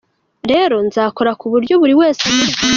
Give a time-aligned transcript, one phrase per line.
[0.51, 2.63] Rero nzakora ku buryo buri wese anyurwa.